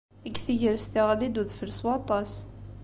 [0.23, 2.31] Deg tegrest, iɣelli-d udfel s waṭas.